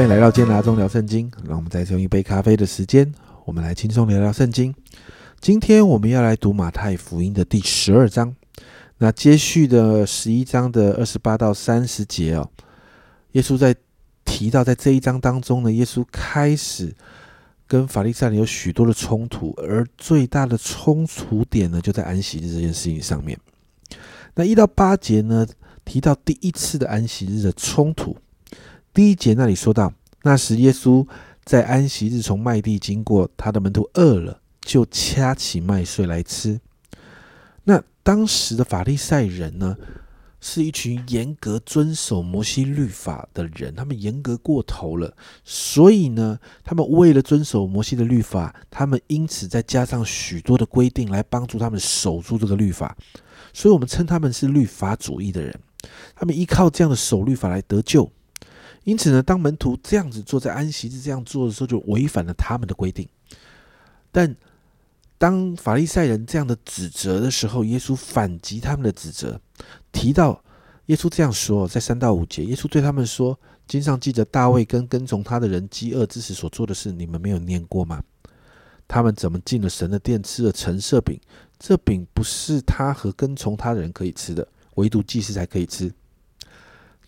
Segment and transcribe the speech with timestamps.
[0.00, 1.30] 欢迎来到健达中聊圣经。
[1.46, 3.12] 让我们再次用一杯咖啡的时间，
[3.44, 4.74] 我们来轻松聊聊圣经。
[5.42, 8.34] 今天我们要来读马太福音的第十二章。
[8.96, 12.48] 那接续的十一章的二十八到三十节哦，
[13.32, 13.76] 耶稣在
[14.24, 16.94] 提到在这一章当中呢，耶稣开始
[17.66, 23.38] 跟法利赛人有许多的冲突，而最大的冲突点呢，就在安息日这件事情上面。
[24.34, 25.46] 那一到八节呢，
[25.84, 28.16] 提到第一次的安息日的冲突。
[28.92, 31.06] 第一节那里说到，那时耶稣
[31.44, 36.60] 在安息日从麦地经过，他的门徒饿了，就掐起麦穗来吃。
[37.64, 39.76] 那当时的法利赛人呢，
[40.40, 45.14] 是一群严格遵守摩西律法的人，他们严格过头了，
[45.44, 52.96] 所以呢，他们为了遵守摩西的律法，他们因此再加上许多的规定来帮助他们守住这个律法，
[53.52, 55.54] 所以我们称他们是律法主义的人，
[56.16, 58.10] 他们依靠这样的守律法来得救，
[58.84, 63.08] 因此呢，当门徒这样子坐，在安息日这样做的时候，就违反了他们的规定，
[64.12, 64.36] 但。
[65.20, 69.38] 当法利赛人这样的指责的时候，耶稣反击他们的指责，
[69.92, 70.42] 提到
[70.86, 73.38] 耶稣这样说，在三到五节，耶稣对他们说
[73.68, 78.02] ：“经上记着大卫跟跟从他的人饥饿之时所做的事，你们没有念过吗？
[78.88, 81.20] 他们怎么进了神的殿，吃了陈设饼？
[81.58, 85.92] 这饼不是他和跟从他的人可以吃的，唯独祭司才可以吃。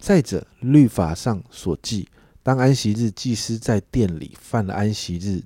[0.03, 2.08] 再者，律法上所记，
[2.42, 5.44] 当安息日祭司在殿里犯了安息日，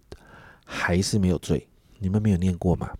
[0.65, 1.69] 还是没有罪。”
[2.01, 2.91] 你们没有念过吗？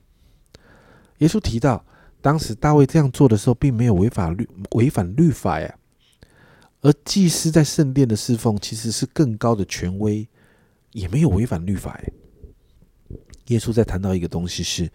[1.19, 1.83] 耶稣提到，
[2.21, 5.79] 当时大卫这样做的时候，并没有违法律违反律法呀。
[6.83, 10.29] 而祭司在圣殿的侍奉，其实是更高的权威，
[10.93, 12.13] 也没有违反律法哎。
[13.47, 14.93] 耶稣在谈到一个东西，是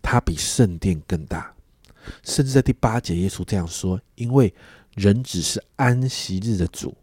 [0.00, 1.52] 他比圣殿更大，
[2.22, 4.54] 甚至在第八节，耶稣这样说：“因为
[4.94, 6.96] 人只是安息日的主。”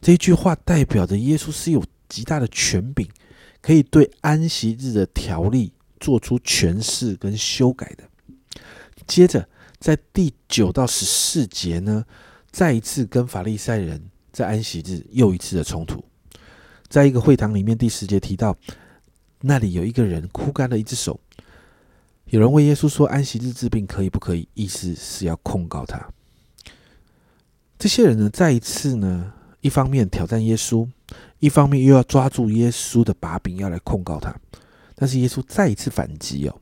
[0.00, 3.08] 这句话代表着耶稣是有极大的权柄。
[3.62, 8.04] 可以对安息日的条例做出诠释跟修改的。
[9.06, 9.48] 接着，
[9.78, 12.04] 在第九到十四节呢，
[12.50, 16.04] 再一次跟法利赛人在安息日又一次的冲突。
[16.88, 18.54] 在一个会堂里面，第十节提到，
[19.40, 21.18] 那里有一个人枯干了一只手。
[22.26, 26.06] 有人问耶稣说：“安息日治病可以不可以？”意思是要控告他。
[27.78, 30.88] 这些人呢，再一次呢，一方面挑战耶稣。
[31.40, 34.34] 一方面又要抓住耶稣的把柄，要来控告他，
[34.94, 36.60] 但是耶稣再一次反击哦，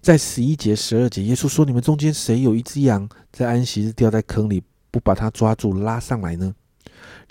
[0.00, 6.54] 在十一节、十二节，耶稣说：“你们中间谁有一只羊在安息日掉在坑里，不把它抓住拉上来呢？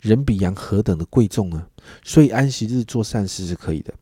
[0.01, 1.66] 人比羊何等的贵重呢？
[2.03, 3.93] 所以安息日做善事是可以的。”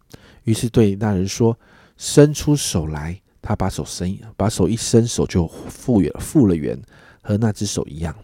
[0.45, 1.55] 于是对那人说
[1.95, 6.81] ：“伸出手来。”他把手伸，把手一伸，手就复原复了原，
[7.21, 8.15] 和那只手一样。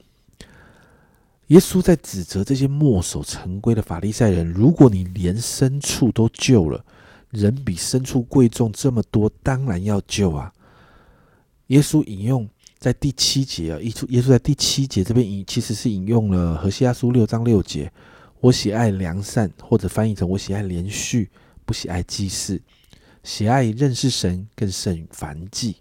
[1.49, 6.83] 耶稣在指责这些墨守成规的法利赛人：如果你连牲畜都救了，
[7.31, 10.53] 人比牲畜贵重这么多，当然要救啊！
[11.67, 17.91] 耶稣引用在第七节啊，耶稣耶稣在第七节这边引，其实是引用了何西阿书六章六节
[18.41, 21.31] ：“我喜爱良善”，或者翻译成“我喜爱连续，
[21.65, 22.61] 不喜爱祭祀，
[23.23, 25.77] 喜爱认识神更胜凡祭。”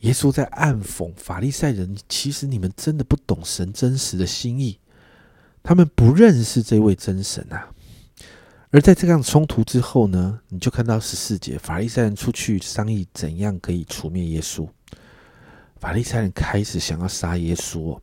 [0.00, 4.78] 耶稣在暗讽法利赛人，其实你们真的不懂神真实的心意，
[5.62, 7.68] 他们不认识这位真神啊。
[8.70, 14.66] 而在这样冲突之后呢，你就看到十四节，法利赛人出去商议怎样可以除灭耶稣。
[15.78, 17.98] 法利赛人开始想要杀耶稣。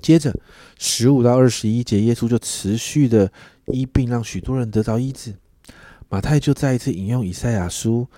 [0.00, 0.34] 接着
[0.78, 3.30] 十五到二十一节，耶稣就持续的
[3.66, 5.34] 医病，让许多人得到医治。
[6.08, 8.08] 马太就再一次引用以赛亚书。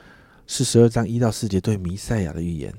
[0.47, 2.73] 是十二章一到四节对弥赛亚的预言，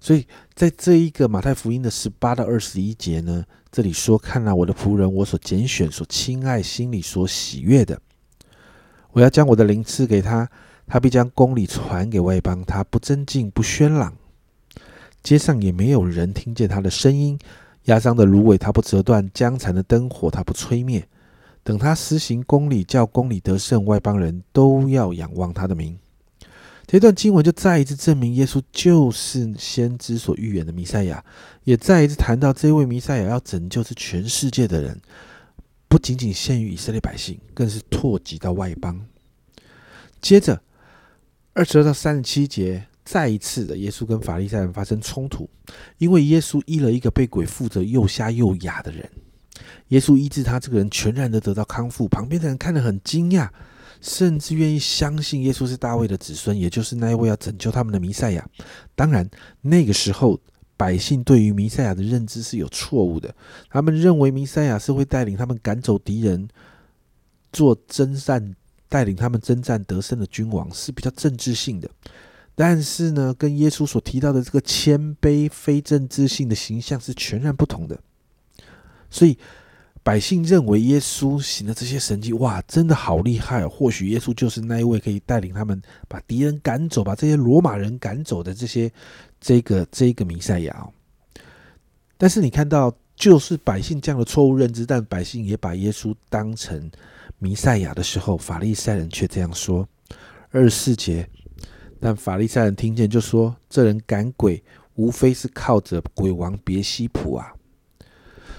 [0.00, 8.00] 所以在这一个马太福音的十八到二十一节呢，这里说：“看了我的仆人，我所拣选、所亲爱、心里所喜悦的，
[9.12, 10.48] 我要将我的灵赐给他，
[10.86, 14.12] 他必将公理传给外邦，他不增进，不喧嚷，
[15.22, 17.38] 街上也没有人听见他的声音。
[17.84, 21.06] 压伤的芦苇他不折断，将残的灯火他不吹灭。
[21.62, 25.96] 等他施行公理，叫公理得胜，外邦人都要仰望他的名。”
[26.86, 31.24] 这段经文就再一次证明，耶稣就是先知所预言的弥赛亚，
[31.64, 35.00] 也再一次谈到这位弥赛亚要拯救是全世界的人，
[35.88, 39.04] 不仅仅限于以色列百姓，更是拓及到外邦。
[40.20, 40.62] 接着
[41.54, 45.50] 二十二到三十七节，再一次的耶稣跟法利赛人发生冲突，
[45.98, 49.10] 因为耶稣医了一个被鬼附着又瞎又哑的人，
[49.88, 53.48] 耶稣医治他这个人全然的得到康复，旁边的人看得很惊讶。
[54.06, 58.48] 甚至愿意相信耶稣是大卫的子孙，也就是那一位要拯救他们的弥赛亚。
[58.94, 59.28] 当然，
[59.62, 60.40] 那个时候
[60.76, 63.34] 百姓对于弥赛亚的认知是有错误的，
[63.68, 66.48] 他们认为弥赛亚是会带领他们赶走敌人，
[67.52, 68.54] 做征战，
[68.88, 71.90] 带领他们征战得胜的君王，是比较政治性的。
[72.54, 77.98] 但是呢，跟耶稣所提到的这个谦卑、非政治性的形象是全然不同的。
[79.10, 79.36] 所以
[80.06, 83.68] 百姓认为耶稣行的这些神迹，哇，真的好厉害哦！
[83.68, 88.88] 或许耶稣就是那一位可以带领他们把敌人赶走，把这些罗马人赶走的这些。
[89.38, 90.88] 这个这个弥赛亚，
[92.16, 96.90] 但是你看到，就是百姓这样的错误认知，但百姓也把耶稣当成
[97.38, 99.86] 弥赛亚的时候，法利赛人却这样说。
[100.50, 101.28] 二十四节，
[102.00, 104.62] 但法利赛人听见就说：“这人赶鬼，
[104.94, 107.52] 无非是靠着鬼王别西卜啊。”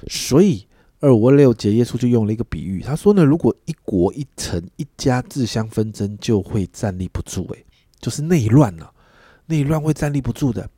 [0.08, 0.67] 所以
[1.00, 7.66] 二五六节，耶稣就用了一个比喻，他说呢：“如果一国一城一家自相纷争，就会站立不住，诶，
[8.00, 8.92] 就是内乱了。”
[9.50, 10.70] 内乱会站立不住的。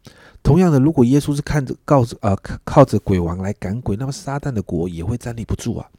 [0.43, 5.89] 同样的，如果耶稣是看着、告着、呃，靠着鬼王来赶鬼，那么撒旦的国也会站立不住啊。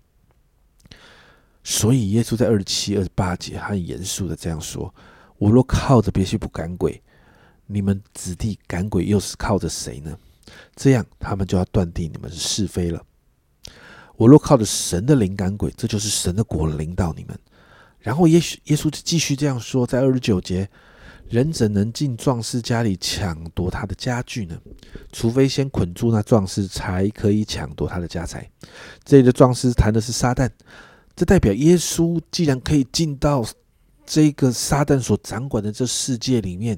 [1.64, 4.94] 所以，耶稣在二十七、二十八节很严肃的这样说
[5.38, 7.02] ：“我若靠着别西卜赶鬼，
[7.66, 10.16] 你们子弟赶鬼又是靠着谁呢？
[10.76, 13.02] 这样，他们就要断定你们是是非了。
[14.20, 17.34] 我若靠着神的灵感鬼，这就是神的果领导你们。”
[18.00, 20.68] 然后，耶稣耶稣就继续这样说，在二十九节。
[21.30, 24.60] 人怎能进壮士家里抢夺他的家具呢？
[25.12, 28.50] 除非先捆住那壮士，才可以抢夺他的家财。
[29.04, 30.50] 这里的壮士谈的是撒旦，
[31.14, 33.46] 这代表耶稣既然可以进到
[34.04, 36.76] 这个撒旦所掌管的这世界里面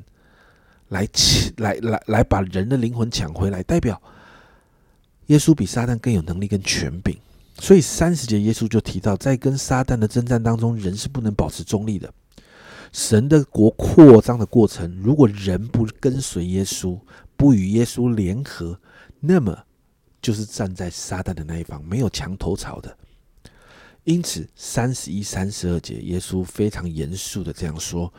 [0.90, 3.98] 来抢，来来来把人的灵魂抢回来，代表
[5.28, 7.16] 耶稣比撒旦更有能力跟权柄。
[7.58, 12.12] 所以三十节耶稣就提到，在跟撒旦的征战当中，人是不能保持中立的。
[12.92, 16.98] 神的国扩张的过程，如果人不跟随耶稣，
[17.36, 18.78] 不与耶稣联合，
[19.20, 19.56] 那么
[20.20, 22.96] 就是站在撒旦的那一方，没有墙头草的。
[24.04, 28.12] 因此，三十一、三十二节，耶稣非常严肃的这样说：“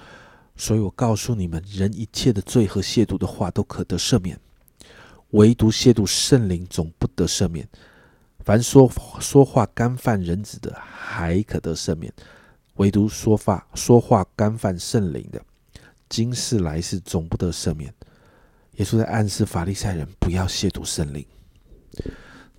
[0.56, 4.40] 所以我告诉你们，人一切的罪和亵渎的话都可得赦免，
[5.32, 7.68] 唯独亵渎圣灵总不得赦免。
[8.46, 12.12] 凡说说话干犯人子的，还可得赦免。”
[12.78, 15.40] 唯独说话说话干犯圣灵的，
[16.10, 17.94] 今世来世总不得赦免。
[18.78, 21.24] 耶稣在暗示法利赛人不要亵渎圣灵。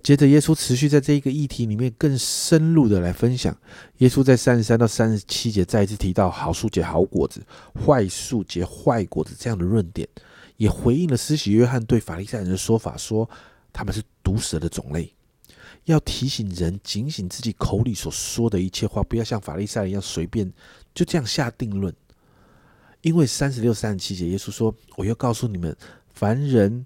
[0.01, 3.53] 接着，耶稣持续在这一个议题里面更深入的来分享。
[3.97, 7.45] 耶稣在三十三到三十七节再一次提到好树结好果子，
[7.85, 10.07] 坏树结坏果子这样的论点，
[10.55, 13.29] 也回应了施洗约翰对法利赛人的说法，说
[13.73, 15.11] 他们是毒蛇的种类。
[15.85, 20.51] 要提醒人警醒自己口里所说的一切话，不要像法利赛人一样随便
[20.93, 21.93] 就这样下定论。
[23.01, 25.75] 因为三十六、三十七节，耶稣说：“我要告诉你们，
[26.11, 26.83] 凡人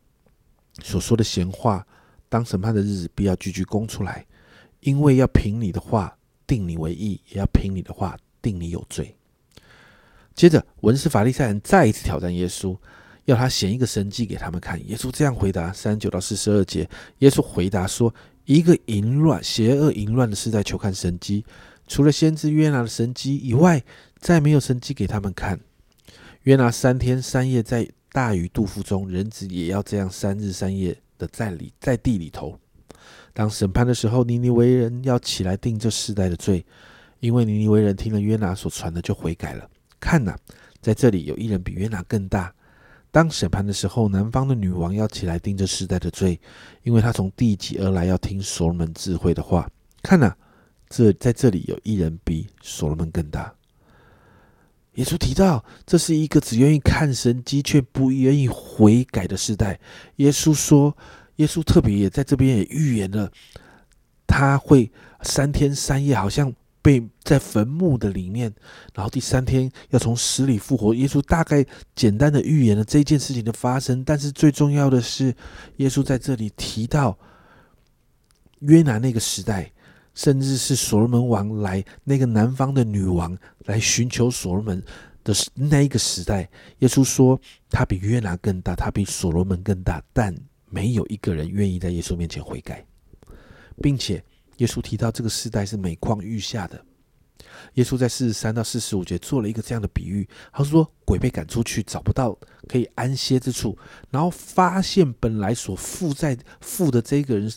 [0.84, 1.88] 所说的闲话，
[2.28, 4.26] 当审判的日子，必要句句供出来。
[4.82, 9.16] 因为要凭你的话定你为义，也要凭你的话定你有罪。”
[10.36, 12.78] 接着，文士法利赛人再一次挑战耶稣，
[13.24, 14.78] 要他显一个神迹给他们看。
[14.90, 18.14] 耶稣这样回答：三十九到四十二节，耶稣回答说。
[18.50, 21.46] 一个淫乱、邪恶、淫乱的时代，求看神机。
[21.86, 23.84] 除了先知约拿的神机以外，
[24.18, 25.60] 再没有神机给他们看。
[26.46, 32.60] 约拿三天三夜在大鱼肚腹中，人子也要这样三日三夜的在里在地里头。
[33.36, 36.66] 当审判的时候，尼尼为人要起来定这世代的罪，
[37.20, 39.70] 因为尼尼为人听了约拿所传的就悔改了。
[40.00, 40.36] 看呐，
[40.82, 42.52] 在这里有一人比约拿更大。
[43.12, 46.40] 当审判的时候，南方的女王要起来定这世代的罪，
[46.84, 49.68] 因为她从地极而来，要听所罗门智慧的话。
[50.04, 50.32] 看呐，
[50.88, 53.52] 这在这里有一人比所罗门更大。
[54.94, 59.80] 耶稣提到，这是一个只愿意看神迹却不愿意悔改的时代。
[60.18, 60.96] 耶稣说，
[61.38, 63.32] 耶稣特别也在这边也预言了，
[64.28, 64.92] 他会
[65.24, 66.54] 三天三夜，好像。
[66.90, 68.52] 被在坟墓的里面，
[68.96, 70.92] 然后第三天要从死里复活。
[70.96, 75.32] 耶稣大概简单的预言了这件事情的发生，但是最重要的是，
[75.76, 77.16] 耶稣在这里提到
[78.62, 79.72] 约拿那个时代，
[80.16, 84.84] 甚至是所罗门王来那个南方的女王来寻求所罗门
[85.24, 86.50] 的那一个时代。
[86.80, 92.84] 耶稣说他比约拿更大，他比所罗门更大，但没有一个人愿意在耶稣面前悔改，
[93.80, 94.24] 并且。
[94.60, 96.82] 耶稣提到这个时代是每况愈下的。
[97.74, 102.38] 耶稣在四十三到四十五节做了一个这样的比喻，他说：“鬼被赶出去，找不到
[102.68, 103.78] 可以安歇之处，
[104.10, 107.52] 然后发现本来所附在附的这个人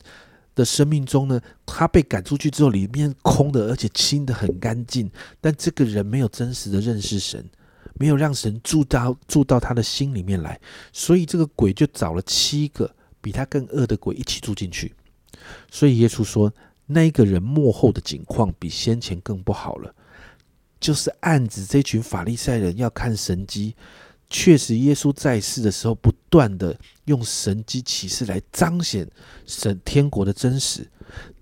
[0.55, 5.11] 的生命中呢，他被赶出去之后，里面空的，而且清的很干净。
[5.41, 7.49] 但这个人没有真实的认识神，
[7.95, 10.61] 没有让神住到住到他的心里面来，
[10.93, 14.95] 所以这个鬼就找了七个比他更恶的鬼一起住进去。
[15.71, 16.53] 所以耶稣说，
[16.93, 19.95] 那一个人幕后的景况比先前更不好了，
[20.81, 23.75] 就是暗指这群法利赛人要看神机。
[24.29, 29.07] 确实，耶稣在世的时候，不断的用神机启示来彰显
[29.45, 30.89] 神天国的真实。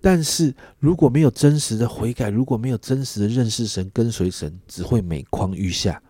[0.01, 6.03] 但是，如果没有真实的悔改，如果没有真实的认识神、跟随神，只会每况愈下。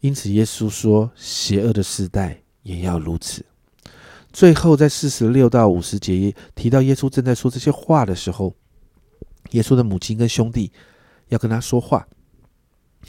[0.00, 3.42] 因此，耶稣说：“邪恶的时代也要如此。”
[4.30, 8.54] 最后，在四十六到五十节提到耶稣正在说这些话的时候，
[9.52, 10.70] 耶稣的母亲跟兄弟
[11.28, 12.06] 要跟他说话。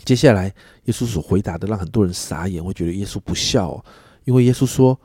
[0.06, 0.46] 接下来，
[0.86, 3.86] 耶稣所回答的让很多人傻眼，会觉得耶稣不孝哦。
[4.24, 5.00] 因为耶稣说：“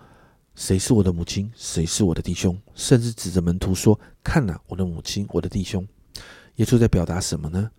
[0.57, 1.51] 谁是我的母亲？
[1.55, 5.87] 谁是我的弟兄？”甚至指着门徒说：“看呐，我的母亲，我的弟兄。”
[6.57, 7.71] 耶稣在表达什么呢？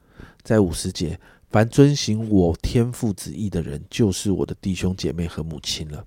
[0.44, 6.06] 在五十节，凡遵行我天父旨意的人，就是我的弟兄姐妹和母亲了。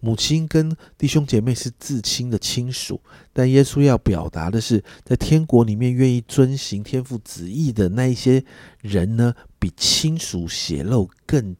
[0.00, 3.00] 母亲跟弟兄姐妹是至亲的亲属，
[3.32, 8.42] 但耶稣要表达的是，在天国里面愿意遵行天父旨意的那一些
[8.80, 11.54] 人呢，比亲属血肉更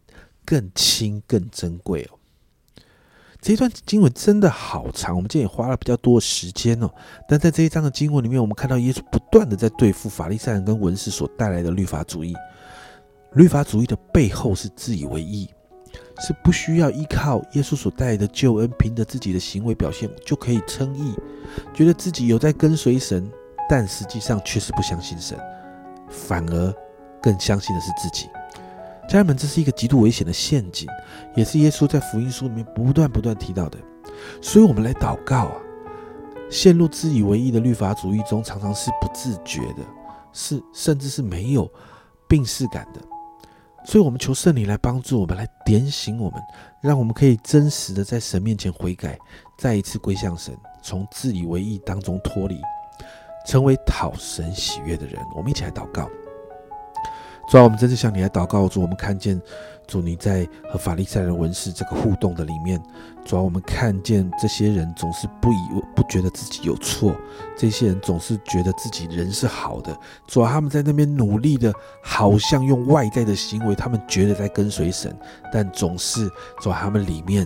[0.45, 2.17] 更亲、更珍贵哦。
[3.43, 6.91] 这一段经文真的好长，我们今天也花了比较多的时间哦。
[7.29, 12.35] 但在这一章的经文里面，我们看到耶稣不断的在对付法利赛人跟文士所带来的律法主义。
[13.35, 15.49] 律法主义的背后是自以为意。
[16.21, 21.15] 是不需要依靠耶稣所带来的救恩，凭着自己的行为表现就可以称义，
[21.73, 23.31] 觉得自己有在跟随神，
[23.69, 25.39] 但实际上却是不相信神，
[26.09, 26.75] 反而
[27.23, 28.29] 更相信的是自己。
[29.09, 30.89] 家人们，这是一个极度危险的陷阱，
[31.35, 33.79] 也是耶稣在福音书里面不断不断提到的。
[34.41, 35.57] 所以，我们来祷告啊！
[36.49, 39.83] 陷入自以为意的律法主义中，常常是不自觉的，
[40.33, 41.69] 是甚至是没有
[42.29, 43.01] 病视感的。
[43.85, 46.41] 所以，我们求圣灵来帮助我们，来点醒我们，
[46.81, 49.19] 让我们可以真实的在神面前悔改，
[49.59, 52.61] 再一次归向神，从自以为意当中脱离，
[53.47, 55.17] 成为讨神喜悦的人。
[55.35, 56.09] 我们一起来祷告。
[57.49, 58.69] 主啊，我们真是向你来祷告。
[58.69, 59.41] 主，我们看见
[59.91, 62.81] 主你在和法利赛人文士这个互动的里面，
[63.25, 65.57] 主要，我们看见这些人总是不以
[65.97, 67.13] 不觉得自己有错，
[67.59, 69.99] 这些人总是觉得自己人是好的。
[70.29, 71.73] 主要，他们在那边努力的，
[72.05, 75.13] 好像用外在的行为，他们觉得在跟随神，
[75.53, 76.29] 但总是
[76.61, 77.45] 主要，他们里面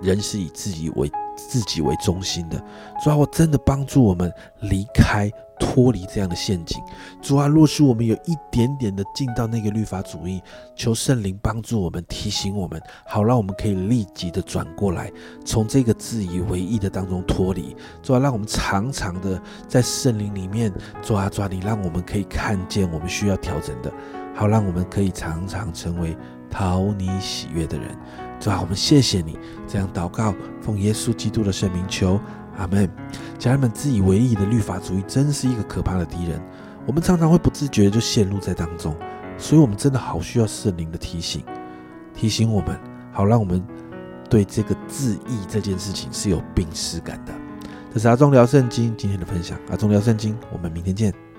[0.00, 2.56] 人是以自己为自己为中心的。
[3.02, 5.28] 主要，我真的帮助我们离开。
[5.60, 6.82] 脱离这样的陷阱，
[7.22, 10.42] 主啊，若是我们有一点点的进到那个律法主义，
[10.74, 15.12] 求圣灵帮助我们，提醒我们，好让我们可以立即的转过来，
[15.44, 17.76] 从这个自以为意的当中脱离。
[18.02, 23.92] 主啊，让我们常常的在圣灵里面抓抓你，让我们可以看见我们需要调整的，
[24.34, 26.16] 好让我们可以常常成为
[26.50, 27.96] 讨你喜悦的人。
[28.40, 29.38] 主啊，我们谢谢你，
[29.68, 32.18] 这样祷告，奉耶稣基督的圣名求。
[32.56, 32.90] 阿门，
[33.40, 36.38] 家人们，自以为意的律法主义真是一个可怕的敌人。
[36.86, 38.94] 我们常常会不自觉的就陷入在当中，
[39.38, 41.42] 所以我们真的好需要圣灵的提醒，
[42.12, 42.78] 提醒我们，
[43.10, 43.66] 好让我们
[44.28, 47.32] 对这个自意这件事情是有病耻感的。
[47.94, 51.29] 这是阿忠聊圣经今天的分享，阿忠聊圣经，我们明天见。